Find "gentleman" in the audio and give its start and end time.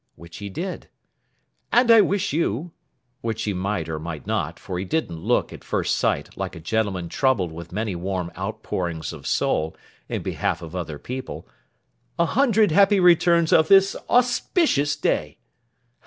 6.59-7.07